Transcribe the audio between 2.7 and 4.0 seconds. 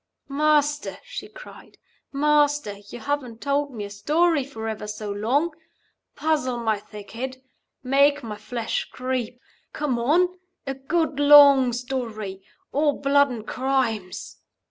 You haven't told me a